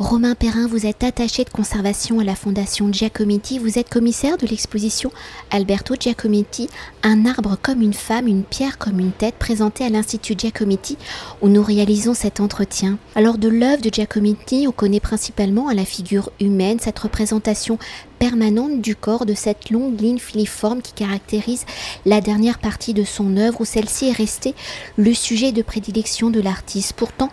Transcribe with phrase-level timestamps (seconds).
[0.00, 3.58] Romain Perrin, vous êtes attaché de conservation à la Fondation Giacometti.
[3.58, 5.12] Vous êtes commissaire de l'exposition
[5.50, 6.70] Alberto Giacometti,
[7.02, 10.96] Un arbre comme une femme, une pierre comme une tête, présentée à l'Institut Giacometti,
[11.42, 12.96] où nous réalisons cet entretien.
[13.14, 17.78] Alors, de l'œuvre de Giacometti, on connaît principalement à la figure humaine, cette représentation
[18.18, 21.64] permanente du corps de cette longue ligne filiforme qui caractérise
[22.06, 24.54] la dernière partie de son œuvre où celle-ci est restée
[24.96, 26.92] le sujet de prédilection de l'artiste.
[26.94, 27.30] Pourtant,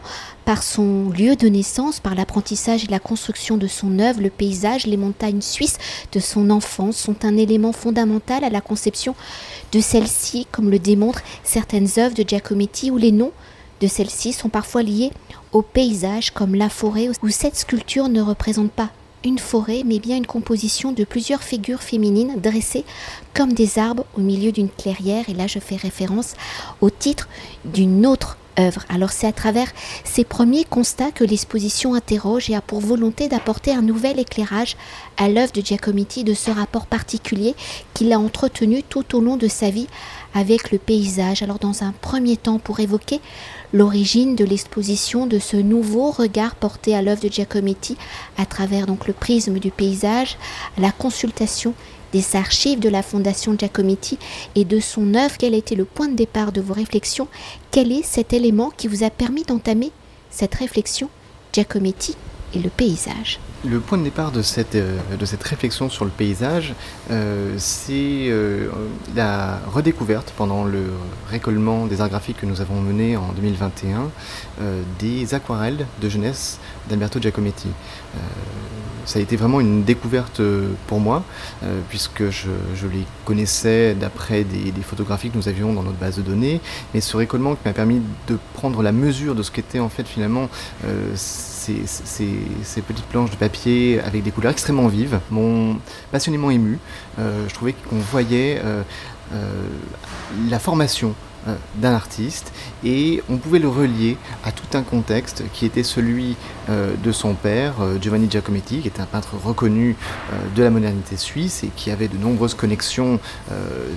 [0.48, 4.88] par son lieu de naissance, par l'apprentissage et la construction de son œuvre, le paysage,
[4.88, 5.78] les montagnes suisses
[6.14, 9.14] de son enfance sont un élément fondamental à la conception
[9.74, 13.33] de celle-ci, comme le démontrent certaines œuvres de Giacometti où les noms
[13.82, 15.11] de celles-ci sont parfois liés
[15.52, 18.91] au paysage, comme la forêt, où cette sculpture ne représente pas
[19.25, 22.86] une forêt, mais bien une composition de plusieurs figures féminines dressées
[23.33, 25.27] comme des arbres au milieu d'une clairière.
[25.27, 26.36] Et là, je fais référence
[26.79, 27.27] au titre
[27.66, 28.38] d'une autre
[28.89, 29.68] Alors c'est à travers
[30.04, 34.77] ces premiers constats que l'exposition interroge et a pour volonté d'apporter un nouvel éclairage
[35.17, 37.53] à l'œuvre de Giacometti de ce rapport particulier
[37.94, 39.88] qu'il a entretenu tout au long de sa vie
[40.33, 41.44] avec le paysage.
[41.44, 43.22] Alors dans un premier temps pour évoquer
[43.73, 47.95] l'origine de l'exposition de ce nouveau regard porté à l'œuvre de Giacometti
[48.39, 50.38] à travers donc le prisme du paysage,
[50.80, 51.75] la consultation
[52.13, 54.17] des archives de la Fondation Giacometti
[54.55, 57.27] et de son œuvre, quel a été le point de départ de vos réflexions?
[57.72, 59.91] Quel est cet élément qui vous a permis d'entamer
[60.30, 61.09] cette réflexion?
[61.53, 62.16] Giacometti
[62.53, 66.11] et le paysage le point de départ de cette, euh, de cette réflexion sur le
[66.11, 66.73] paysage,
[67.11, 68.69] euh, c'est euh,
[69.16, 70.83] la redécouverte pendant le
[71.30, 74.09] récollement des arts graphiques que nous avons mené en 2021
[75.00, 77.67] des aquarelles de jeunesse d'Alberto Giacometti.
[79.05, 80.41] ça a été vraiment une découverte
[80.88, 81.23] pour moi,
[81.89, 82.50] puisque je,
[82.91, 86.59] les connaissais d'après des, des, photographies que nous avions dans notre base de données,
[86.94, 90.08] mais ce récollement qui m'a permis de prendre la mesure de ce qu'était en fait
[90.08, 90.50] finalement
[91.85, 95.77] ces, petites planches de papier avec des couleurs extrêmement vives m'ont
[96.11, 96.79] passionnément ému.
[97.19, 98.83] Euh, je trouvais qu'on voyait euh,
[99.33, 99.63] euh,
[100.50, 101.13] la formation
[101.75, 102.52] d'un artiste
[102.84, 106.35] et on pouvait le relier à tout un contexte qui était celui
[106.69, 109.96] euh, de son père, euh, Giovanni Giacometti, qui était un peintre reconnu
[110.56, 113.19] de la modernité suisse et qui avait de nombreuses connexions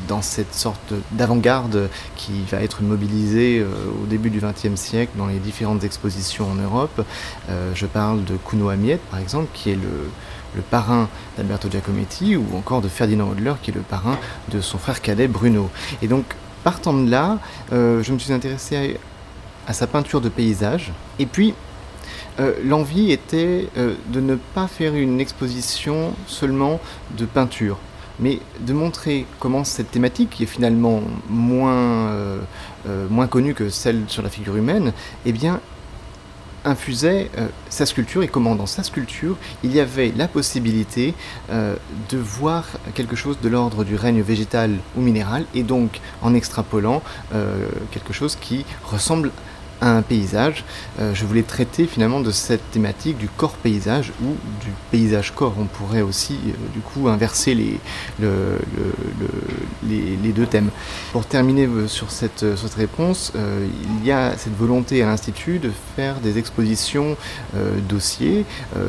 [0.09, 3.65] dans cette sorte d'avant-garde qui va être mobilisée
[4.03, 7.05] au début du XXe siècle dans les différentes expositions en Europe.
[7.75, 10.11] je parle de Kuno Amiet, par exemple, qui est le,
[10.55, 14.19] le parrain d'Alberto Giacometti, ou encore de Ferdinand Hodler, qui est le parrain
[14.51, 15.71] de son frère cadet Bruno.
[16.03, 16.25] Et donc,
[16.65, 17.39] Partant de là,
[17.73, 18.99] euh, je me suis intéressé
[19.67, 20.93] à, sa peinture de paysage.
[21.19, 21.55] Et puis,
[22.39, 26.81] euh, l'envie était euh, de ne pas faire une exposition seulement
[27.17, 27.79] de peinture,
[28.19, 32.13] mais de montrer comment cette thématique, qui est finalement moins,
[33.09, 34.93] moins connue que celle sur la figure humaine,
[35.25, 35.61] eh bien,
[36.65, 41.15] infusait euh, sa sculpture et comment dans sa sculpture il y avait la possibilité
[41.51, 41.77] euh,
[42.11, 47.03] de voir quelque chose de l'ordre du règne végétal ou minéral et donc en extrapolant
[47.35, 49.31] euh, quelque chose qui ressemble
[49.81, 50.65] un paysage.
[51.01, 55.55] Euh, je voulais traiter finalement de cette thématique du corps paysage ou du paysage corps.
[55.59, 57.79] On pourrait aussi euh, du coup inverser les,
[59.89, 60.71] les, deux thèmes.
[61.13, 65.71] Pour terminer euh, sur cette, cette réponse, il y a cette volonté à l'Institut de
[65.97, 67.17] faire des expositions
[67.89, 68.45] dossiers,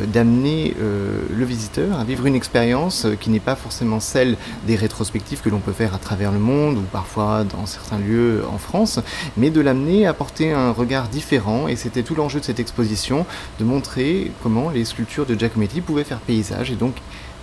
[0.08, 4.38] d'amener le visiteur à vivre une expérience qui n'est pas forcément celle
[4.68, 8.44] des rétrospectives que l'on peut faire à travers le monde ou parfois dans certains lieux
[8.52, 9.00] en France,
[9.38, 13.25] mais de l'amener à porter un regard différent et c'était tout l'enjeu de cette exposition
[13.59, 16.96] de montrer comment les sculptures de Giacometti pouvaient faire paysage et donc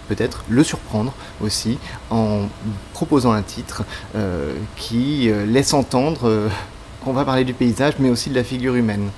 [0.09, 1.79] peut-être le surprendre aussi
[2.11, 2.49] en
[2.93, 3.85] proposant un titre
[4.17, 6.49] euh, qui euh, laisse entendre euh,
[7.05, 9.11] qu'on va parler du paysage mais aussi de la figure humaine.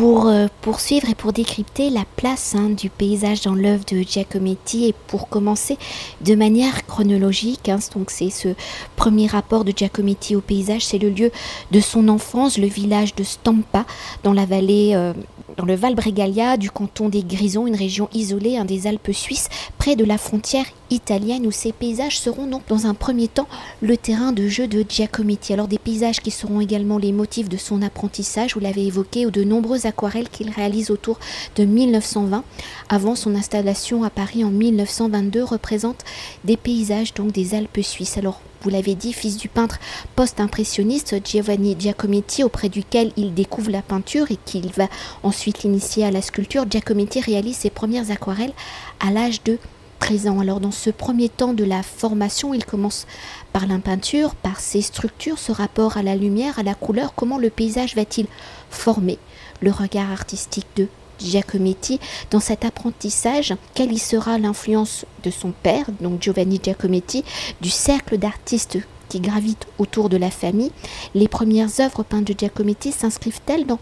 [0.00, 4.86] Pour euh, poursuivre et pour décrypter la place hein, du paysage dans l'œuvre de Giacometti,
[4.86, 5.76] et pour commencer
[6.22, 8.48] de manière chronologique, hein, donc c'est ce
[8.96, 11.30] premier rapport de Giacometti au paysage, c'est le lieu
[11.70, 13.84] de son enfance, le village de Stampa,
[14.22, 15.12] dans la vallée, euh,
[15.56, 19.48] dans le Val Bregaglia du canton des Grisons, une région isolée hein, des Alpes suisses,
[19.78, 23.48] près de la frontière italienne, où ces paysages seront donc dans un premier temps
[23.80, 25.52] le terrain de jeu de Giacometti.
[25.52, 29.30] Alors des paysages qui seront également les motifs de son apprentissage, vous l'avez évoqué, ou
[29.30, 31.18] de nombreuses aquarelles qu'il réalise autour
[31.56, 32.44] de 1920.
[32.88, 36.04] Avant son installation à Paris en 1922, représente
[36.44, 38.18] des paysages donc des Alpes suisses.
[38.18, 39.78] Alors vous l'avez dit, fils du peintre
[40.16, 44.88] post-impressionniste Giovanni Giacometti, auprès duquel il découvre la peinture et qu'il va
[45.22, 48.52] ensuite l'initier à la sculpture, Giacometti réalise ses premières aquarelles
[49.00, 49.58] à l'âge de
[50.00, 50.40] 13 ans.
[50.40, 53.06] Alors dans ce premier temps de la formation, il commence
[53.52, 57.38] par la peinture, par ses structures, ce rapport à la lumière, à la couleur, comment
[57.38, 58.26] le paysage va-t-il
[58.68, 59.18] former
[59.60, 60.86] le regard artistique de
[61.20, 62.00] Giacometti
[62.30, 67.24] dans cet apprentissage, quelle y sera l'influence de son père, donc Giovanni Giacometti,
[67.60, 68.78] du cercle d'artistes
[69.08, 70.72] qui gravitent autour de la famille?
[71.14, 73.80] Les premières œuvres peintes de Giacometti s'inscrivent-elles dans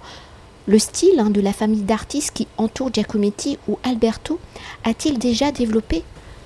[0.66, 4.38] le style hein, de la famille d'artistes qui entoure Giacometti ou Alberto?
[4.84, 6.02] A-t-il déjà développé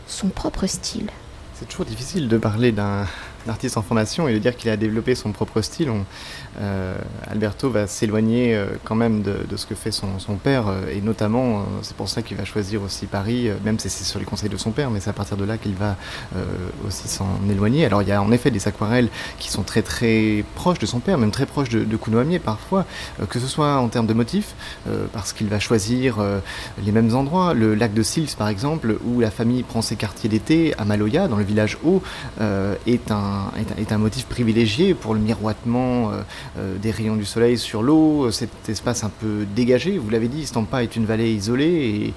[0.06, 1.10] son propre style?
[1.58, 3.06] C'est toujours difficile de parler d'un
[3.48, 5.92] artiste en formation et de dire qu'il a développé son propre style.
[6.60, 6.96] Euh,
[7.30, 10.08] Alberto va s'éloigner euh, quand même de, ce que fait son,
[10.42, 14.04] père, euh, et notamment, c'est pour ça qu'il va choisir aussi Paris, même si c'est
[14.04, 15.96] sur les conseils de son père, mais c'est à partir de là qu'il va
[16.86, 17.86] aussi s'en éloigner.
[17.86, 19.08] Alors il y a en effet des aquarelles
[19.38, 22.84] qui sont très très proches de son père, même très proches de, de parfois,
[23.28, 24.54] que ce soit en termes de motifs,
[25.12, 26.16] parce qu'il va choisir
[26.84, 27.54] les mêmes endroits.
[27.54, 31.28] Le lac de Sils par exemple, où la famille prend ses quartiers d'été à Maloya,
[31.28, 32.02] dans le village haut,
[32.86, 36.22] est, un, est, un, motif privilégié pour le miroitement euh,
[36.56, 39.98] des rayons du soleil sur l'eau, cet espace un peu dégagé.
[39.98, 42.14] Vous l'avez dit, Stampa est une vallée isolée et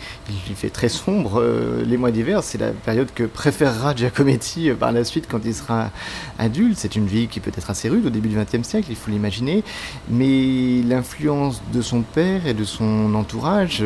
[0.50, 2.44] il fait très sombre euh, les mois d'hiver.
[2.44, 5.92] C'est la période que préférera Giacometti euh, par la suite quand il sera
[6.40, 6.78] adulte.
[6.78, 9.12] C'est une vie qui peut être assez rude au début du XXe siècle, il faut
[9.12, 9.64] l'imaginer.
[10.10, 13.84] Mais l'influence de son père et de son entourage,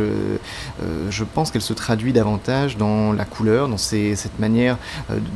[1.10, 4.78] je pense qu'elle se traduit davantage dans la couleur, dans cette manière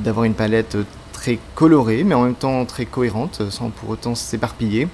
[0.04, 0.78] d'avoir une palette
[1.14, 4.90] très colorée, mais en même temps très cohérente, sans pour autant s'éparpiller.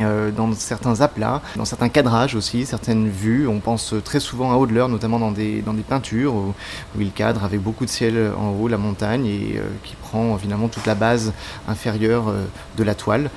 [0.00, 3.46] Euh, dans certains aplats, dans certains cadrages aussi, certaines vues.
[3.46, 6.54] On pense très souvent à Audler, notamment dans des, dans des peintures où,
[6.98, 10.68] il cadre avec beaucoup de ciel en haut, la montagne, et euh, qui prend finalement
[10.68, 11.34] toute la base
[11.68, 12.44] inférieure euh,
[12.78, 13.30] de la toile.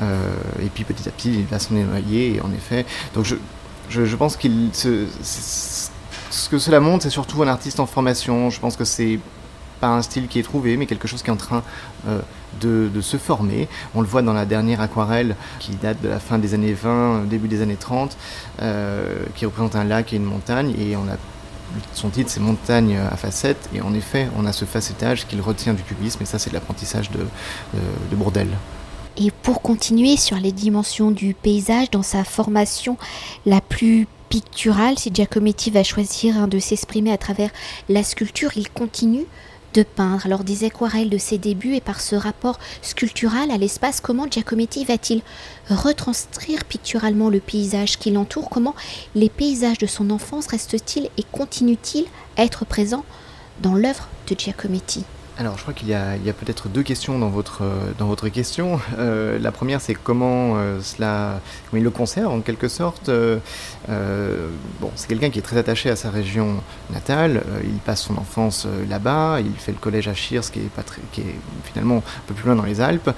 [0.00, 2.84] et puis petit à petit, il va s'en éloigner, en effet.
[3.14, 3.36] Donc je,
[3.88, 4.70] je, pense qu'il.
[4.72, 8.50] Ce, ce que cela montre, c'est surtout un artiste en formation.
[8.50, 9.20] Je pense que c'est
[9.80, 11.62] pas un style qui est trouvé, mais quelque chose qui est en train
[12.06, 12.20] euh,
[12.60, 13.68] de, se former.
[13.94, 17.28] On le voit dans la dernière aquarelle qui date de la fin des années 20,
[17.28, 18.16] début des années 30,
[18.60, 21.16] euh, qui représente un lac et une montagne, et on a
[21.94, 25.72] son titre c'est Montagne à facettes, et en effet on a ce facettage qu'il retient
[25.72, 27.20] du cubisme, et ça c'est l'apprentissage de,
[27.74, 28.50] de Bourdelle.
[29.16, 32.96] Et pour continuer sur les dimensions du paysage dans sa formation
[33.46, 37.50] la plus picturale, si Giacometti va choisir de s'exprimer à travers
[37.88, 39.26] la sculpture, il continue
[39.74, 40.24] de peindre.
[40.26, 44.84] Alors des aquarelles de ses débuts et par ce rapport sculptural à l'espace, comment Giacometti
[44.84, 45.22] va-t-il
[45.68, 48.50] retranscrire picturalement le paysage qui l'entoure?
[48.50, 48.74] Comment
[49.14, 52.06] les paysages de son enfance restent-ils et continuent-ils
[52.36, 53.04] à être présents
[53.62, 55.04] dans l'œuvre de Giacometti?
[55.40, 57.62] Alors, je crois qu'il y a, peut-être deux questions dans votre,
[57.96, 58.78] dans votre question.
[58.98, 61.40] Euh, la première, c'est comment euh, cela,
[61.72, 63.08] il le conserve en quelque sorte.
[63.08, 63.38] Euh,
[64.82, 66.56] bon, c'est quelqu'un qui est très attaché à sa région
[66.90, 67.42] natale.
[67.64, 69.38] il passe son enfance là-bas.
[69.40, 72.34] Il fait le collège à Chirs, qui est, pas très, qui est finalement un peu
[72.34, 73.10] plus loin dans les Alpes.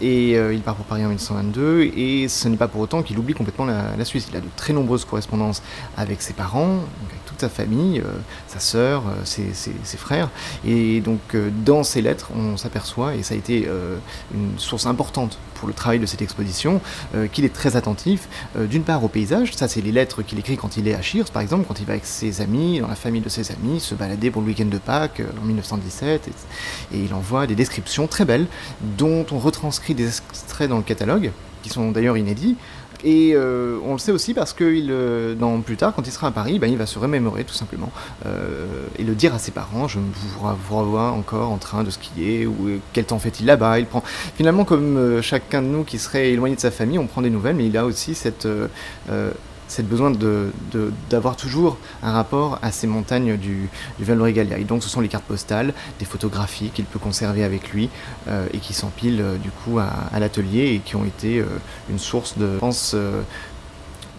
[0.00, 1.82] et il part pour Paris en 1922.
[1.98, 4.28] Et ce n'est pas pour autant qu'il oublie complètement la, Suisse.
[4.30, 5.62] Il a de très nombreuses correspondances
[5.98, 6.78] avec ses parents,
[7.10, 8.02] avec sa famille,
[8.48, 10.30] sa sœur, ses, ses, frères.
[10.64, 13.96] Et donc, euh, dans ces lettres, on s'aperçoit, et ça a été euh,
[14.34, 16.80] une source importante pour le travail de cette exposition,
[17.14, 18.28] euh, qu'il est très attentif,
[18.58, 21.30] d'une part au paysage, ça c'est les lettres qu'il écrit quand il est à Chirs,
[21.30, 23.94] par exemple, quand il va avec ses amis, dans la famille de ses amis, se
[23.94, 28.24] balader pour le week-end de Pâques en 1917, et, et il envoie des descriptions très
[28.24, 28.46] belles,
[28.96, 31.30] dont on retranscrit des extraits dans le catalogue,
[31.62, 32.56] qui sont d'ailleurs inédits,
[33.04, 36.28] et euh, on le sait aussi parce que il, euh, plus tard, quand il sera
[36.28, 37.90] à Paris, ben, il va se remémorer tout simplement
[38.26, 39.88] euh, et le dire à ses parents.
[39.88, 43.78] Je vous revois encore en train de skier ou quel temps fait-il là-bas?
[43.78, 44.02] Il prend
[44.36, 47.56] finalement comme chacun de nous qui serait éloigné de sa famille, on prend des nouvelles,
[47.56, 48.46] mais il a aussi cette
[49.70, 54.20] cette besoin d'avoir de, toujours un rapport à ces montagnes du, du Val.
[54.58, 57.88] Et donc ce sont les cartes postales, des photographies qu'il peut conserver avec lui
[58.28, 61.46] euh, et qui s'empilent euh, du coup à, l'atelier et qui ont été euh,
[61.88, 62.96] une source de, pense,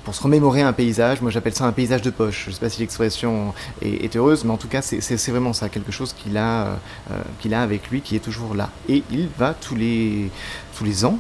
[0.06, 2.46] pour se remémorer un paysage, moi j'appelle ça un paysage de poche.
[2.46, 5.68] Je ne sais pas si l'expression est, heureuse, mais en tout cas c'est vraiment ça,
[5.68, 6.78] quelque chose qu'il a,
[7.10, 8.70] a avec lui qui est toujours là.
[8.88, 10.32] Et il va tous les,
[10.76, 11.20] tous les ans,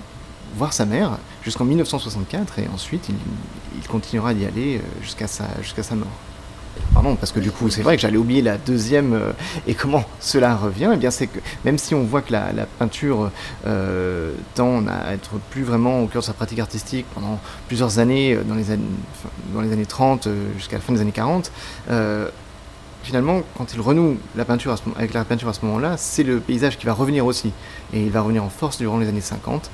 [0.55, 5.83] voir sa mère jusqu'en 1964 et ensuite il, continuera d'y aller euh, jusqu'à sa, jusqu'à
[5.83, 6.07] sa mort.
[6.93, 9.13] Pardon, parce que du coup, c'est vrai que j'allais oublier la deuxième.
[9.13, 9.31] Euh,
[9.67, 13.31] et comment cela revient Eh bien, c'est que même si on voit que la, peinture
[13.65, 18.37] euh, tend à être plus vraiment au cœur de sa pratique artistique pendant plusieurs années,
[18.47, 18.83] dans les, années,
[19.53, 21.51] dans les années 30 jusqu'à la fin des années 40,
[23.03, 26.77] finalement, quand il renoue la peinture avec la peinture à ce moment-là, c'est le paysage
[26.77, 27.51] qui va revenir aussi.
[27.93, 29.69] Et il va revenir en force durant les années 50.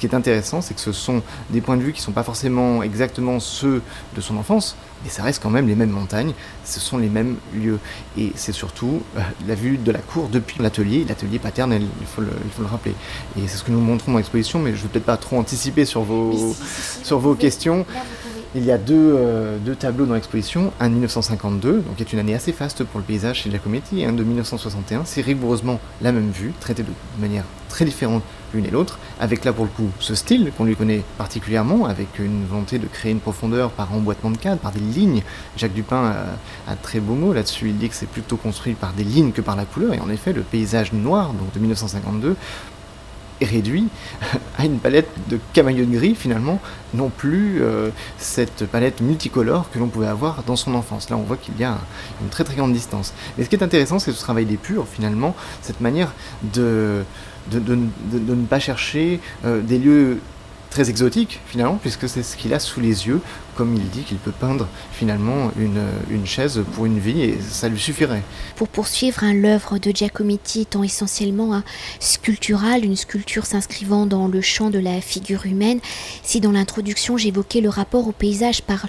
[0.00, 2.12] Ce qui est intéressant, c'est que ce sont des points de vue qui ne sont
[2.12, 3.82] pas forcément exactement ceux
[4.16, 6.32] de son enfance, mais ça reste quand même les mêmes montagnes,
[6.64, 7.78] ce sont les mêmes lieux.
[8.16, 12.22] Et c'est surtout euh, la vue de la cour depuis l'atelier, l'atelier paternel, il faut,
[12.22, 12.94] le, il faut le rappeler.
[13.36, 15.36] Et c'est ce que nous montrons dans l'exposition, mais je ne veux peut-être pas trop
[15.36, 16.56] anticiper sur vos,
[17.02, 17.84] sur vos questions.
[18.54, 19.18] Il y a deux,
[19.66, 22.98] deux tableaux dans l'exposition, un de 1952, donc qui est une année assez faste pour
[23.00, 25.02] le paysage chez Giacometti, et un de 1961.
[25.04, 26.88] C'est rigoureusement la même vue, traitée de
[27.20, 28.22] manière très différente
[28.54, 32.18] l'une et l'autre, avec là pour le coup ce style qu'on lui connaît particulièrement, avec
[32.18, 35.22] une volonté de créer une profondeur par emboîtement de cadre, par des lignes.
[35.56, 36.04] Jacques Dupin
[36.68, 39.32] a, un très beau mot là-dessus, il dit que c'est plutôt construit par des lignes
[39.32, 42.36] que par la couleur, et en effet le paysage noir donc de 1952
[43.40, 43.88] est réduit
[44.58, 46.60] à une palette de camailleux de gris finalement,
[46.94, 51.10] non plus euh, cette palette multicolore que l'on pouvait avoir dans son enfance.
[51.10, 51.78] Là on voit qu'il y a
[52.22, 53.12] une très très grande distance.
[53.38, 56.12] Et ce qui est intéressant c'est ce travail des purs finalement, cette manière
[56.54, 57.02] de
[57.50, 60.18] de, ne pas chercher euh, des lieux
[60.70, 63.20] très exotiques finalement, puisque c'est ce qu'il a sous les yeux,
[63.56, 67.68] comme il dit qu'il peut peindre finalement une, une, chaise pour une vie et ça
[67.68, 68.22] lui suffirait.
[68.54, 71.64] Pour poursuivre, hein, l'œuvre de Giacometti étant essentiellement hein,
[71.98, 75.80] sculpturale, une sculpture s'inscrivant dans le champ de la figure humaine,
[76.22, 78.86] si dans l'introduction j'évoquais le rapport au paysage par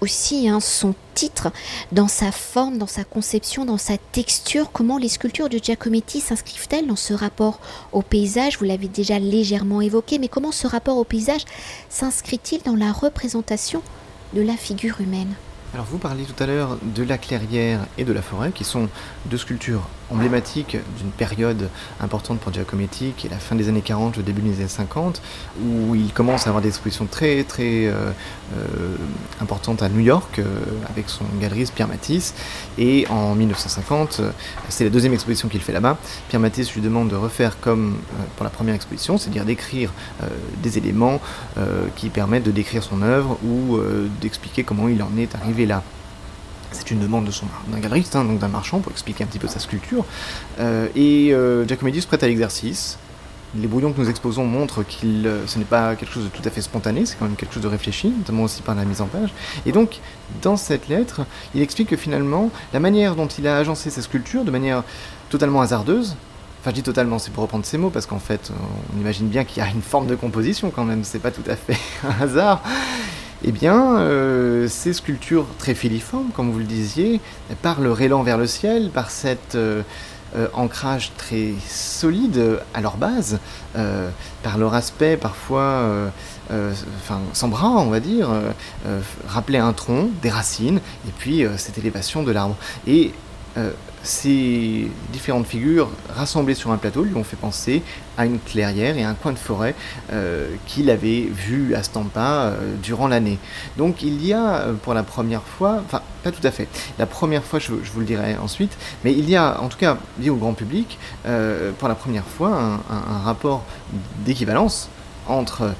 [0.00, 1.52] aussi hein, son titre,
[1.92, 6.86] dans sa forme, dans sa conception, dans sa texture, comment les sculptures de Giacometti s'inscrivent-elles
[6.86, 7.60] dans ce rapport
[7.92, 8.58] au paysage?
[8.58, 11.44] Vous l'avez déjà légèrement évoqué, mais comment ce rapport au paysage
[11.88, 13.82] s'inscrit-il dans la représentation
[14.34, 15.34] de la figure humaine?
[15.72, 18.88] Alors vous parliez tout à l'heure de la clairière et de la forêt, qui sont
[19.26, 21.68] deux sculptures emblématique d'une période
[22.00, 25.22] importante pour Giacometti, qui est la fin des années 40, le début des années 50,
[25.64, 28.10] où il commence à avoir des expositions très très euh,
[28.56, 28.96] euh,
[29.40, 30.44] importantes à New York, euh,
[30.88, 32.34] avec son galeriste Pierre Matisse.
[32.78, 34.20] Et en 1950,
[34.68, 35.96] c'est la deuxième exposition qu'il fait là-bas,
[36.28, 37.98] Pierre Matisse lui demande de refaire comme
[38.36, 39.92] pour la première exposition, c'est-à-dire d'écrire
[40.62, 41.20] des éléments
[41.96, 43.78] qui permettent de décrire son œuvre ou
[44.20, 45.82] d'expliquer comment il en est arrivé là.
[46.72, 49.38] C'est une demande de son d'un galeriste, hein, donc d'un marchand, pour expliquer un petit
[49.38, 50.04] peu sa sculpture.
[50.58, 51.64] Euh, et euh,
[52.08, 52.98] prête à l'exercice.
[53.56, 56.42] Les brouillons que nous exposons montrent que euh, ce n'est pas quelque chose de tout
[56.44, 59.00] à fait spontané, c'est quand même quelque chose de réfléchi, notamment aussi par la mise
[59.00, 59.30] en page.
[59.66, 59.98] Et donc,
[60.40, 61.22] dans cette lettre,
[61.54, 64.84] il explique que finalement, la manière dont il a agencé sa sculpture, de manière
[65.28, 66.16] totalement hasardeuse,
[66.62, 68.52] Enfin, je dis totalement, c'est pour reprendre ces mots, parce qu'en fait,
[68.94, 71.48] on imagine bien qu'il y a une forme de composition quand même, c'est pas tout
[71.48, 72.62] à fait un hasard
[73.42, 77.20] eh bien, euh, ces sculptures très filiformes, comme vous le disiez,
[77.62, 79.82] par le rélan vers le ciel, par cet euh,
[80.36, 83.38] euh, ancrage très solide à leur base,
[84.42, 86.10] par leur aspect parfois
[86.50, 88.28] enfin, sans bras, on va dire,
[89.26, 92.56] rappeler un tronc, des racines, et puis cette élévation de l'arbre.
[94.02, 97.82] Ces différentes figures rassemblées sur un plateau lui ont fait penser
[98.16, 99.74] à une clairière et à un coin de forêt
[100.12, 103.38] euh, qu'il avait vu à Stampa euh, durant l'année.
[103.76, 107.06] Donc il y a euh, pour la première fois, enfin pas tout à fait, la
[107.06, 110.30] première fois je, vous le dirai ensuite, mais il y a en tout cas dit
[110.30, 110.98] au grand public
[111.78, 113.64] pour la première fois un, rapport
[114.18, 114.88] d'équivalence
[115.26, 115.72] entre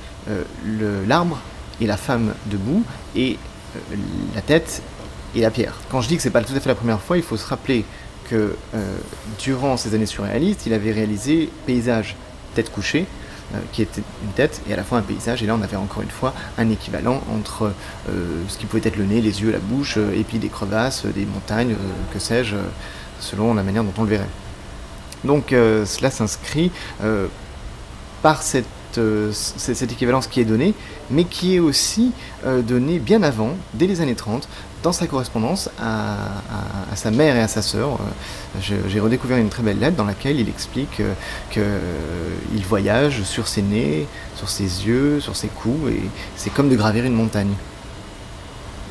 [1.06, 1.38] l'arbre
[1.80, 2.84] et la femme debout
[3.14, 3.38] et
[4.34, 4.82] la tête
[5.34, 5.74] et la pierre.
[5.90, 7.46] Quand je dis que c'est pas tout à fait la première fois, il faut se
[7.46, 7.84] rappeler
[8.30, 8.96] que euh,
[9.40, 12.16] durant ces années surréalistes, il avait réalisé Paysage
[12.54, 13.06] tête couchée,
[13.54, 15.42] euh, qui était une tête et à la fois un paysage.
[15.42, 17.72] Et là, on avait encore une fois un équivalent entre
[18.08, 21.06] euh, ce qui pouvait être le nez, les yeux, la bouche, et puis des crevasses,
[21.06, 21.74] des montagnes,
[22.12, 22.56] que sais-je,
[23.18, 24.30] selon la manière dont on le verrait.
[25.24, 26.72] Donc cela s'inscrit
[28.22, 28.66] par cette
[29.92, 30.72] équivalence qui est donnée,
[31.10, 32.12] mais qui est aussi
[32.66, 34.48] donnée bien avant, dès les années 30,
[34.82, 36.16] dans sa correspondance à,
[36.94, 40.40] sa mère et à sa sœur, euh, j'ai redécouvert une très belle lettre dans laquelle
[40.40, 41.12] il explique euh,
[41.50, 44.06] qu'il euh, voyage sur ses nez,
[44.36, 46.02] sur ses yeux, sur ses coups, et
[46.36, 47.52] c'est comme de gravir une montagne.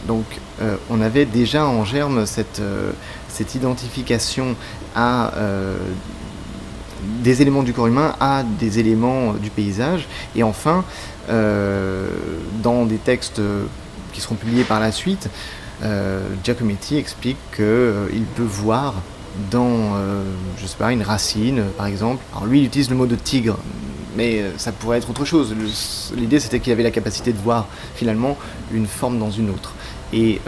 [0.08, 0.24] Donc
[0.89, 2.62] on avait déjà en germe cette,
[3.53, 4.55] identification
[4.96, 5.34] à
[7.22, 10.86] des éléments du corps humain à des éléments du paysage, et enfin,
[11.27, 13.41] dans des textes
[14.13, 15.29] qui seront publiés par la suite,
[16.43, 18.95] Giacometti explique qu'il euh, peut voir
[19.51, 20.24] dans, euh,
[20.57, 22.24] je sais pas, une racine, par exemple.
[22.33, 23.57] Alors lui, il utilise le mot de tigre,
[24.17, 25.55] mais ça pourrait être autre chose.
[26.15, 28.38] L'idée, c'était qu'il avait la capacité de voir finalement
[28.74, 29.74] une forme dans une autre.
[30.12, 30.41] Et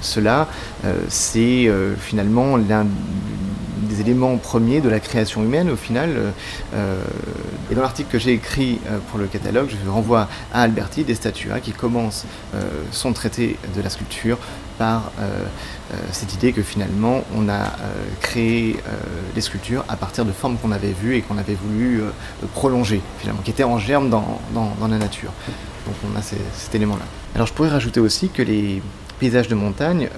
[0.00, 0.48] cela,
[1.08, 2.86] c'est finalement l'un
[3.92, 6.32] des éléments premiers de la création humaine au final.
[6.74, 11.60] et dans l'article que j'ai écrit pour le catalogue, je renvoie à Alberti des Statua
[11.60, 12.24] qui commence
[12.90, 14.38] son traité de la sculpture
[14.78, 15.44] par euh,
[15.92, 17.66] euh, cette idée que finalement on a euh,
[18.20, 18.76] créé
[19.34, 22.02] des sculptures à partir de formes qu'on avait vues et qu'on avait voulu
[22.54, 24.40] prolonger, finalement, qui étaient en germe dans,
[24.80, 25.32] la nature.
[25.86, 27.04] Donc on a cet élément-là.
[27.34, 28.82] Alors je pourrais rajouter aussi que les
[29.18, 30.08] paysages de montagne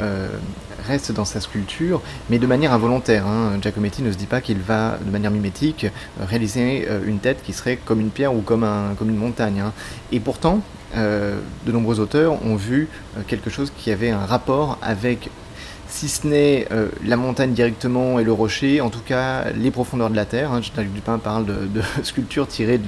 [0.87, 2.01] reste dans sa sculpture,
[2.31, 3.27] mais de manière involontaire.
[3.27, 3.59] Hein.
[3.61, 5.87] Giacometti ne se dit pas qu'il va, de manière mimétique,
[6.21, 9.61] réaliser une tête qui serait comme une pierre ou comme, un, comme une montagne.
[9.61, 9.73] Hein.
[10.13, 10.61] Et pourtant,
[10.95, 12.89] de nombreux auteurs ont vu
[13.27, 15.31] quelque chose qui avait un rapport avec
[15.95, 20.11] si ce n'est euh, la montagne directement et le rocher, en tout cas les profondeurs
[20.11, 20.51] de la Terre.
[20.51, 20.61] Hein.
[20.93, 22.81] Dupin parle de, sculptures tirées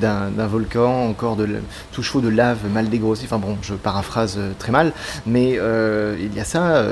[0.00, 1.46] d'un volcan, encore de
[1.92, 3.26] tout chaud de lave mal dégrossi.
[3.26, 4.92] Enfin bon, je paraphrase euh, très mal,
[5.26, 6.84] mais euh, il y a ça,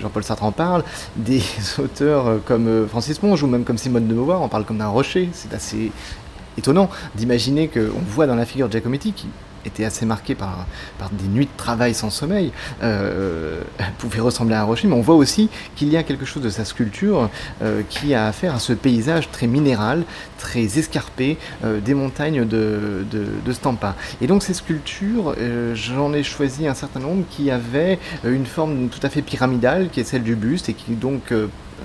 [0.00, 0.82] Jean-Paul Sartre en parle,
[1.14, 1.42] des
[1.78, 5.28] auteurs comme Francis Monge ou même comme Simone de Beauvoir, on parle comme d'un rocher.
[5.32, 5.92] C'est assez
[6.58, 9.28] étonnant d'imaginer qu'on voit dans la figure de Giacometti qui
[9.64, 10.66] était assez marqué par,
[10.98, 12.52] par des nuits de travail sans sommeil,
[12.82, 13.60] euh,
[13.98, 16.50] pouvait ressembler à un rocher, mais on voit aussi qu'il y a quelque chose de
[16.50, 17.30] sa sculpture
[17.62, 20.04] euh, qui a affaire à ce paysage très minéral,
[20.38, 23.94] très escarpé euh, des montagnes de, de, de, Stampa.
[24.20, 25.34] Et donc ces sculptures,
[25.74, 30.00] j'en ai choisi un certain nombre qui avaient une forme tout à fait pyramidale, qui
[30.00, 31.32] est celle du buste, et qui donc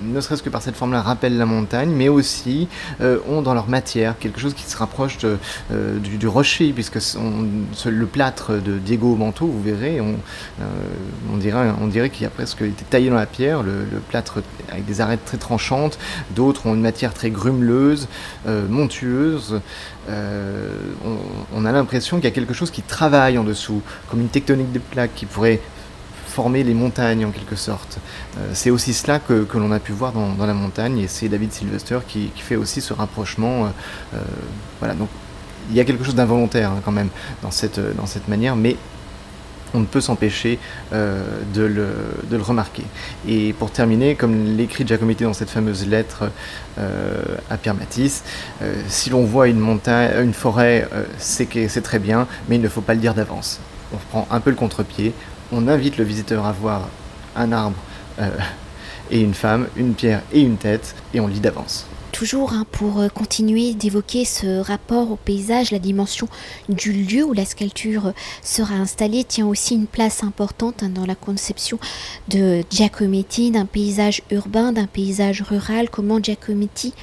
[0.02, 2.68] ne serait-ce que par cette forme-là, rappellent la montagne, mais aussi
[3.00, 8.06] euh, ont dans leur matière quelque chose qui se rapproche euh, du, rocher, puisque le
[8.06, 10.16] plâtre de Diego Manto, vous verrez, on,
[10.60, 14.38] euh, dirait qu'il a presque été taillé dans la pierre, le, plâtre
[14.70, 15.98] avec des arêtes très tranchantes,
[16.34, 18.08] d'autres ont une matière très grumeleuse,
[18.68, 19.60] montueuse.
[20.08, 21.16] On,
[21.54, 24.72] on, a l'impression qu'il y a quelque chose qui travaille en dessous, comme une tectonique
[24.72, 25.60] des plaques qui pourrait
[26.38, 27.98] former les montagnes en quelque sorte.
[28.38, 31.52] Euh, c'est aussi cela que, l'on a pu voir dans, la montagne et c'est David
[31.52, 33.64] Sylvester qui, fait aussi ce rapprochement.
[33.64, 33.68] Euh,
[34.14, 34.18] euh,
[34.78, 35.08] voilà, donc
[35.68, 37.08] il y a quelque chose d'involontaire hein, quand même
[37.42, 38.76] dans cette, dans cette manière, mais
[39.74, 40.60] on ne peut s'empêcher
[40.92, 41.88] de, le,
[42.30, 42.84] de, le, remarquer.
[43.26, 46.30] Et pour terminer, comme l'écrit Giacometti dans cette fameuse lettre
[47.50, 48.24] à Pierre Matisse,
[48.86, 52.94] si l'on voit une montagne, une forêt, c'est très bien, mais il ne faut pas
[52.94, 53.60] le dire d'avance.
[53.92, 55.12] On prend un peu le contre-pied,
[55.52, 56.88] on invite le visiteur à voir
[57.36, 57.76] un arbre
[58.18, 58.30] euh,
[59.10, 61.86] et une femme, une pierre et une tête, et on lit d'avance.
[62.12, 66.26] Toujours hein, pour euh, continuer d'évoquer ce rapport au paysage, la dimension
[66.68, 68.12] du lieu où la sculpture
[68.42, 71.78] sera installée tient aussi une place importante hein, dans la conception
[72.28, 75.90] de Giacometti, d'un paysage urbain, d'un paysage rural.
[75.90, 76.94] Comment Giacometti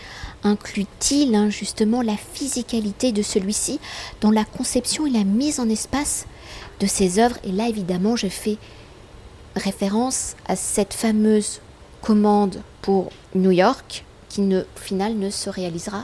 [0.44, 3.80] inclut-il hein, justement la physicalité de celui-ci
[4.22, 6.26] dans la conception et la mise en espace
[6.80, 7.38] de ses œuvres.
[7.44, 8.58] Et là, évidemment, je fais
[9.56, 11.62] référence à cette fameuse
[12.02, 16.04] commande pour New York qui, ne, au final, ne se réalisera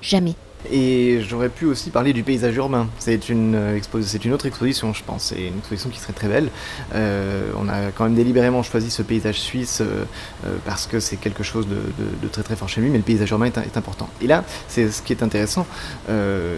[0.00, 0.34] jamais.
[0.70, 2.86] Et j'aurais pu aussi parler du paysage urbain.
[2.98, 5.24] C'est une, euh, c'est une autre exposition, je pense.
[5.24, 6.50] C'est une exposition qui serait très belle.
[6.94, 10.04] Euh, on a quand même délibérément choisi ce paysage suisse euh,
[10.64, 13.46] parce que c'est quelque chose de, très très fort chez lui, mais le paysage urbain
[13.46, 14.08] est, important.
[14.20, 15.66] Et là, c'est ce qui est intéressant,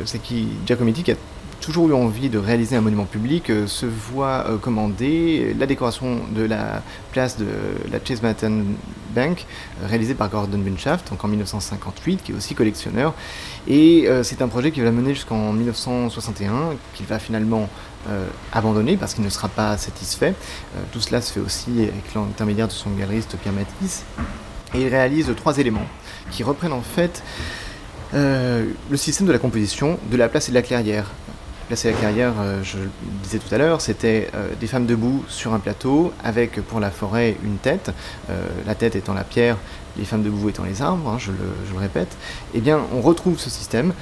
[0.05, 1.17] c'est qu'il Giacometti qui a
[1.65, 6.21] toujours eu envie de réaliser un monument public, euh, se voit euh, commander la décoration
[6.37, 7.47] de la place de
[7.91, 9.47] la Chase Bank,
[9.83, 13.15] euh, réalisée par Gordon Bunshaft, donc en 1958, qui est aussi collectionneur.
[13.67, 17.71] Et c'est un projet qui va mener jusqu'en 1961, qu'il va finalement
[18.53, 20.35] abandonner parce qu'il ne sera pas satisfait.
[20.93, 24.05] tout cela se fait aussi avec l'intermédiaire de son galeriste Pierre Matisse.
[24.75, 25.87] Et il réalise trois éléments
[26.31, 27.23] qui reprennent en fait
[28.15, 31.11] euh, le système de la composition de la place et de la clairière.
[31.69, 32.91] Placer la carrière, euh, je le
[33.23, 36.91] disais tout à l'heure, c'était euh, des femmes debout sur un plateau avec pour la
[36.91, 37.91] forêt une tête,
[38.29, 39.57] euh, la tête étant la pierre,
[39.97, 42.15] les femmes debout étant les arbres, hein, je, le, répète.
[42.53, 43.93] Eh bien, on retrouve ce système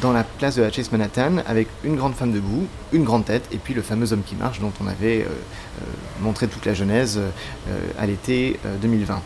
[0.00, 3.46] dans la place de la Chase Manhattan avec une grande femme debout, une grande tête
[3.52, 5.26] et puis le fameux homme qui marche dont on avait
[6.20, 7.20] montré toute la genèse
[7.98, 9.20] à l'été 2020.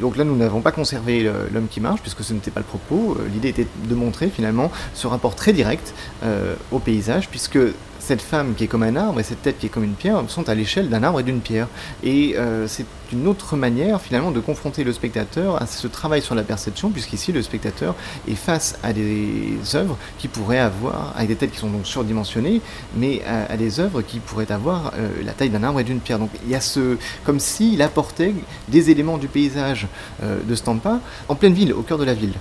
[0.00, 3.16] Donc là, nous n'avons pas conservé l'homme qui marche, puisque ce n'était pas le propos.
[3.32, 7.58] L'idée était de montrer finalement ce rapport très direct euh, au paysage, puisque
[8.06, 10.22] cette femme qui est comme un arbre et cette tête qui est comme une pierre
[10.28, 11.66] sont à l'échelle d'un arbre et d'une pierre.
[12.04, 16.34] Et euh, c'est une autre manière finalement de confronter le spectateur à ce travail sur
[16.34, 17.94] la perception, puisqu'ici le spectateur
[18.28, 22.60] est face à des œuvres qui pourraient avoir, avec des têtes qui sont donc surdimensionnées,
[22.96, 26.20] mais à, des œuvres qui pourraient avoir euh, la taille d'un arbre et d'une pierre.
[26.20, 28.34] Donc il y a ce, comme s'il apportait
[28.68, 29.85] des éléments du paysage
[30.22, 32.34] euh, de Stampa en pleine ville, au cœur de la ville.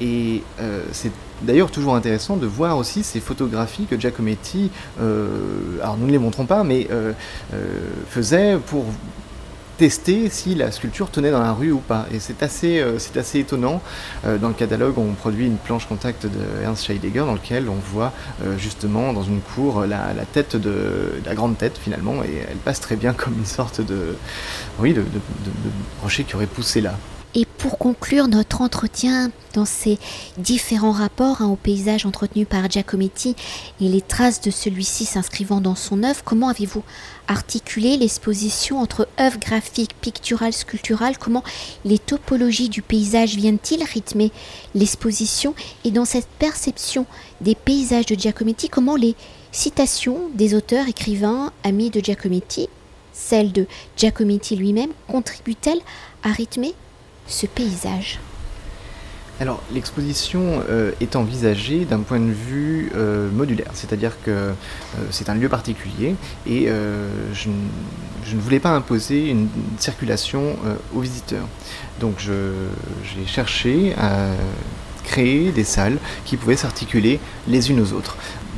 [0.00, 5.98] Et euh, c'est d'ailleurs toujours intéressant de voir aussi ces photographies que Giacometti, euh, alors
[5.98, 6.88] nous ne les montrons pas, mais
[8.08, 8.86] faisait pour
[9.80, 12.06] tester si la sculpture tenait dans la rue ou pas.
[12.12, 12.84] Et c'est assez,
[13.16, 13.80] assez étonnant.
[14.24, 18.12] dans le catalogue, on produit une planche contact de Ernst Scheidegger dans lequel on voit
[18.58, 22.96] justement dans une cour la, tête de la grande tête finalement, et elle passe très
[22.96, 24.16] bien comme une sorte de,
[24.80, 25.02] oui, de
[26.02, 26.92] rocher qui aurait poussé là.
[27.36, 29.98] Et pour conclure notre entretien dans ces
[30.36, 33.36] différents rapports hein, au paysage entretenu par Giacometti
[33.80, 36.82] et les traces de celui-ci s'inscrivant dans son œuvre, comment avez-vous
[37.28, 41.44] articulé l'exposition entre œuvres graphiques, picturales, sculpturales Comment
[41.84, 44.32] les topologies du paysage viennent-ils rythmer
[44.74, 45.54] l'exposition?
[45.84, 47.06] Et dans cette perception
[47.40, 49.14] des paysages de Giacometti, comment les
[49.52, 52.68] citations des auteurs, écrivains, amis de Giacometti,
[53.12, 53.66] celles de
[53.96, 55.80] Giacometti lui-même, contribuent-elles
[56.24, 56.74] à rythmer
[57.30, 58.20] ce paysage
[59.40, 64.52] alors l'exposition euh, est envisagée d'un point de vue euh, modulaire, c'est-à-dire que euh,
[65.10, 66.14] c'est un lieu particulier
[66.46, 66.68] et
[67.32, 70.56] je, ne voulais pas imposer une circulation
[70.94, 71.46] aux visiteurs.
[72.00, 74.28] Donc j'ai cherché à
[75.04, 78.16] créer des salles qui pouvaient s'articuler les unes aux autres.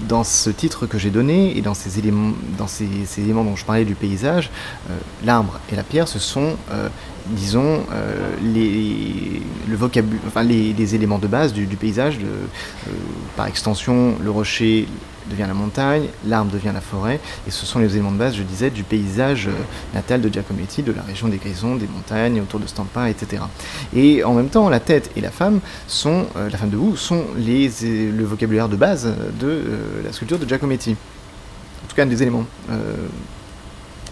[0.08, 2.34] Dans ce titre que j'ai donné et dans ces éléments,
[2.66, 4.50] ces, éléments dont je parlais du paysage,
[5.24, 6.56] l'arbre et la pierre, ce sont
[7.26, 9.78] disons, euh, les, le
[10.26, 12.18] enfin, les, éléments de base du, paysage.
[12.22, 12.90] Euh,
[13.36, 14.86] par extension, le rocher
[15.30, 18.42] devient la montagne, l'arbre devient la forêt, et ce sont les éléments de base, je
[18.42, 19.52] disais, du paysage euh,
[19.94, 23.42] natal de Giacometti, de la région des Grisons, des montagnes, autour de Stampa, etc.
[23.94, 27.70] Et en même temps, la tête et la femme sont, la femme debout, sont les,
[27.82, 29.62] le vocabulaire de base de
[30.04, 30.90] la sculpture de Giacometti.
[30.92, 32.46] En tout cas, un des éléments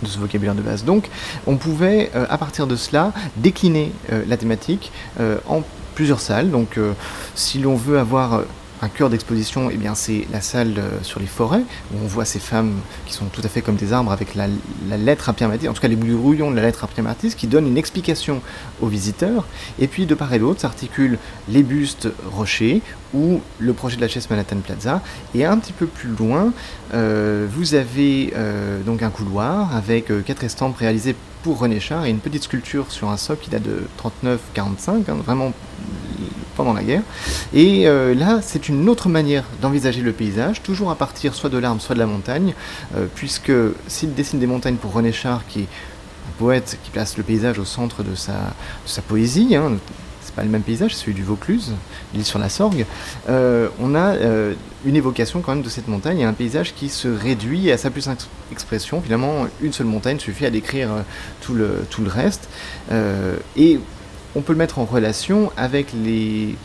[0.02, 0.84] de ce vocabulaire de base.
[0.84, 1.08] Donc
[1.46, 5.62] on pouvait, euh, à partir de cela, décliner euh, la thématique euh, en
[5.94, 6.50] plusieurs salles.
[6.50, 6.78] Donc
[7.34, 8.44] si l'on veut avoir
[8.83, 11.62] un cœur d'exposition, eh bien c'est la salle euh, sur les forêts,
[11.93, 12.75] où on voit ces femmes
[13.07, 14.47] qui sont tout à fait comme des arbres avec la,
[14.97, 18.40] lettre imprimée, en tout cas les brouillons de la lettre imprimée qui donne une explication
[18.81, 19.47] aux visiteurs.
[19.79, 22.83] Et puis de part et d'autre s'articulent les bustes rochers
[23.14, 25.03] ou le projet de la chaise Manhattan Plaza.
[25.35, 26.53] Et un petit peu plus loin,
[26.95, 32.11] euh, vous avez euh, donc un couloir avec quatre estampes réalisées pour René Char et
[32.11, 34.37] une petite sculpture sur un socle qui date de 39-45,
[35.09, 35.53] hein, vraiment
[36.56, 37.02] pendant la guerre.
[37.54, 41.58] Et euh, là, c'est une autre manière d'envisager le paysage, toujours à partir soit de
[41.58, 42.54] l'arbre, soit de la montagne,
[42.96, 43.52] euh, puisque
[43.88, 47.58] s'il dessine des montagnes pour René Char, qui est un poète qui place le paysage
[47.58, 48.34] au centre de sa,
[48.86, 49.72] sa poésie, hein,
[50.22, 51.72] c'est pas le même paysage, celui du Vaucluse,
[52.14, 52.84] l'île sur la Sorgue,
[53.28, 54.14] euh, on a
[54.84, 57.90] une évocation quand même de cette montagne et un paysage qui se réduit à sa
[57.90, 58.08] plus
[58.52, 59.00] expression.
[59.00, 60.90] Finalement, une seule montagne suffit à décrire
[61.40, 62.48] tout, le, tout le reste.
[63.56, 63.80] et
[64.37, 66.57] on peut le mettre en relation avec les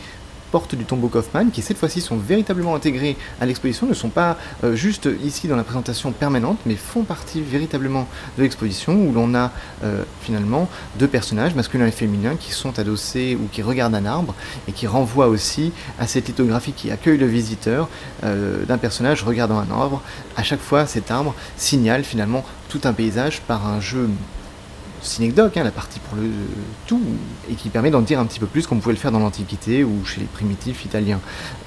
[0.50, 4.36] portes du tombeau Kaufmann, qui cette fois-ci sont véritablement intégrées à l'exposition, ne sont pas
[4.64, 8.06] euh, juste ici dans la présentation permanente, mais font partie véritablement
[8.38, 9.52] de l'exposition, où l'on a
[9.84, 14.34] euh, finalement deux personnages, masculins et féminins, qui sont adossés ou qui regardent un arbre,
[14.68, 17.88] et qui renvoient aussi à cette lithographie qui accueille le visiteur
[18.24, 20.02] euh, d'un personnage regardant un arbre.
[20.36, 24.08] À chaque fois, cet arbre signale finalement tout un paysage par un jeu
[25.02, 26.28] synecdoque, hein, la partie pour le
[26.86, 27.02] tout,
[27.50, 29.18] et qui permet d'en dire un petit peu plus comme on pouvait le faire dans
[29.18, 31.20] l'Antiquité ou chez les primitifs italiens.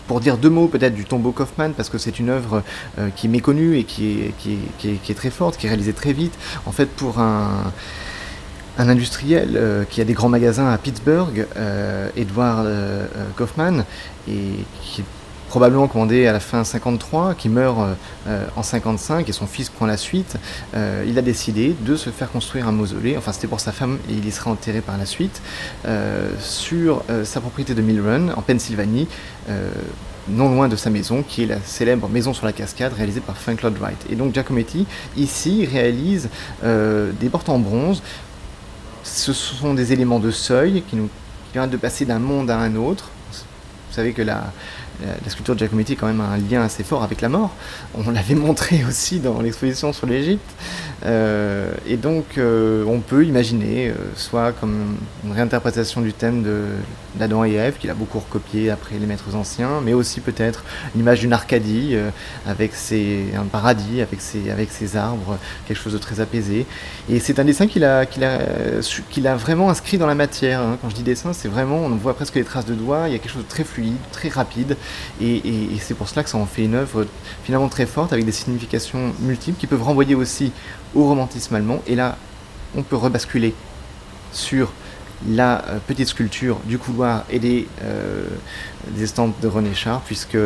[0.07, 2.63] Pour dire deux mots peut-être du tombeau Kaufmann, parce que c'est une œuvre
[2.97, 6.13] euh, qui est méconnue et qui est, qui, est, très forte, qui est réalisée très
[6.13, 6.33] vite.
[6.65, 7.71] En fait, pour un
[8.77, 12.65] un industriel euh, qui a des grands magasins à Pittsburgh, euh, Edward
[13.35, 13.83] Kaufmann,
[14.25, 15.03] et qui
[15.49, 17.93] probablement commandé à la fin 53, qui meurt euh,
[18.27, 20.37] euh, en 55 et son fils prend la suite,
[20.75, 23.97] euh, il a décidé de se faire construire un mausolée, enfin c'était pour sa femme
[24.09, 25.41] et il y sera enterré par la suite,
[26.39, 29.07] sur sa propriété de Mill Run en Pennsylvanie,
[30.27, 33.35] non loin de sa maison, qui est la célèbre maison sur la cascade réalisée par
[33.35, 34.05] Frank Lloyd Wright.
[34.11, 34.85] Et donc Giacometti,
[35.17, 36.29] ici, réalise
[36.63, 38.03] des portes en bronze.
[39.03, 41.09] Ce sont des éléments de seuil qui nous
[41.51, 43.09] permettent de passer d'un monde à un autre.
[43.31, 44.51] Vous savez que la,
[45.01, 47.51] la sculpture de Giacometti a quand même un lien assez fort avec la mort.
[47.95, 50.49] On l'avait montré aussi dans l'exposition sur l'Égypte.
[51.05, 56.45] Euh, et donc, euh, on peut imaginer, euh, soit comme une réinterprétation du thème
[57.15, 60.63] d'Adam et Ève, qu'il a beaucoup recopié après les maîtres anciens, mais aussi peut-être
[60.95, 61.95] l'image d'une Arcadie,
[62.45, 62.71] avec
[63.35, 66.65] un paradis, avec ses, arbres, quelque chose de très apaisé.
[67.09, 70.61] Et c'est un dessin qu'il a vraiment inscrit dans la matière.
[70.61, 70.77] Hein.
[70.81, 73.15] Quand je dis dessin, c'est vraiment, on voit presque les traces de doigts, il y
[73.15, 74.75] a quelque chose de très fluide, très rapide.
[75.21, 75.41] Et,
[75.79, 77.05] c'est pour cela que ça en fait une œuvre
[77.43, 80.51] finalement très forte, avec des significations multiples qui peuvent renvoyer aussi
[80.95, 81.81] au romantisme allemand.
[81.87, 82.17] Et là,
[82.75, 83.53] on peut rebasculer
[84.31, 84.71] sur
[85.27, 88.25] la euh, petite sculpture du couloir et des, euh,
[88.99, 90.37] estampes de René Char, puisque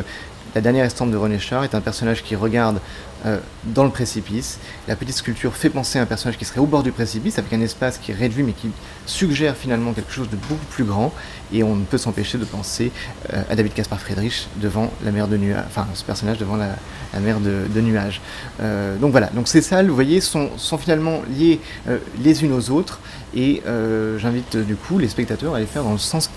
[0.56, 2.80] La dernière estampe de René Char est un personnage qui regarde
[3.26, 4.60] euh, dans le précipice.
[4.88, 7.52] La petite sculpture fait penser à un personnage qui serait au bord du précipice, avec
[7.54, 8.70] un espace qui est réduit mais qui
[9.08, 11.12] suggère finalement quelque chose de beaucoup plus grand.
[11.52, 12.92] Et on ne peut s'empêcher de penser
[13.34, 16.76] euh, à David Caspar Friedrich devant la mer de nuages, enfin ce personnage devant la,
[17.20, 18.22] mer de, nuages.
[18.62, 21.60] Euh, donc voilà, donc ces salles, vous voyez, sont, sont finalement liées
[22.22, 23.00] les unes aux autres.
[23.36, 23.64] Et
[24.20, 26.30] j'invite du coup les spectateurs à les faire dans le sens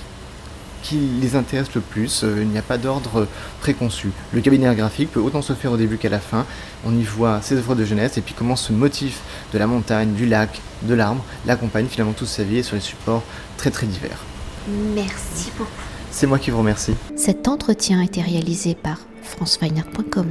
[0.87, 2.23] qui les intéresse le plus.
[2.23, 3.27] Euh, il n'y a pas d'ordre
[3.61, 4.11] préconçu.
[4.33, 6.47] Le cabinet graphique peut autant se faire au début qu'à la fin.
[6.85, 9.21] On y voit ses œuvres de jeunesse et puis comment ce motif
[9.53, 13.23] de la montagne, du lac, de l'arbre l'accompagne finalement toute sa vie sur les supports
[13.57, 14.19] très très divers.
[14.95, 15.71] Merci beaucoup.
[16.11, 16.95] C'est moi qui vous remercie.
[17.17, 20.27] Cet entretien a été réalisé par franceweiner.com.